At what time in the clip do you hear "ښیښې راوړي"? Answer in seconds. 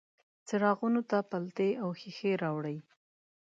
1.99-2.77